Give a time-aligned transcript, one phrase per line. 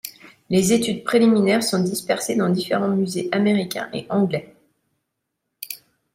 [0.49, 4.55] Les études préliminaires sont dispersées dans différents musées américains et anglais.